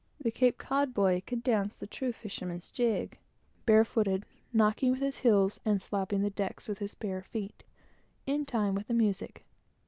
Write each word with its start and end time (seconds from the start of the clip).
The 0.19 0.31
Cape 0.31 0.57
Cod 0.57 0.95
boy 0.95 1.21
could 1.27 1.43
dance 1.43 1.75
the 1.75 1.85
true 1.85 2.11
fisherman's 2.11 2.71
jig, 2.71 3.19
barefooted, 3.67 4.25
knocking 4.51 4.89
with 4.89 4.99
his 5.01 5.17
heels, 5.19 5.59
and 5.63 5.79
slapping 5.79 6.23
the 6.23 6.31
decks 6.31 6.67
with 6.67 6.79
his 6.79 6.95
bare 6.95 7.21
feet, 7.21 7.63
in 8.25 8.47
time 8.47 8.73
with 8.73 8.87
the 8.87 8.95
music. 8.95 9.45